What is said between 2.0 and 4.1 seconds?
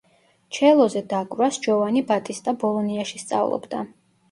ბატისტა ბოლონიაში სწავლობდა.